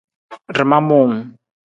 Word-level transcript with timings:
Rama 0.55 0.77
muuwung. 0.87 1.17